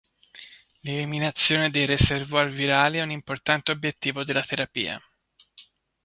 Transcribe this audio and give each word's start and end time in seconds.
L'eliminazione 0.79 1.69
dei 1.69 1.85
reservoir 1.85 2.49
virali 2.49 2.97
è 2.97 3.03
un 3.03 3.11
importante 3.11 3.69
obiettivo 3.71 4.23
della 4.23 4.41
terapia. 4.41 4.99